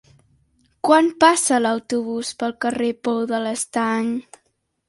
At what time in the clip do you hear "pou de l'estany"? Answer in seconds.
3.09-4.13